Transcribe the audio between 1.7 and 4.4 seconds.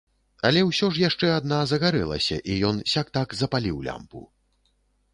загарэлася, і ён сяк-так запаліў лямпу.